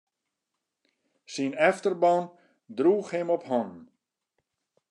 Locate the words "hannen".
3.49-3.81